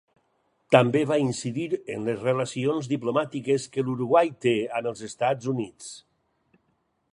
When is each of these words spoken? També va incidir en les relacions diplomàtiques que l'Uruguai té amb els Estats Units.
També 0.75 1.01
va 1.11 1.17
incidir 1.23 1.67
en 1.95 2.07
les 2.07 2.23
relacions 2.29 2.89
diplomàtiques 2.93 3.69
que 3.75 3.85
l'Uruguai 3.89 4.33
té 4.47 4.57
amb 4.79 4.93
els 4.93 5.07
Estats 5.11 5.55
Units. 5.55 5.93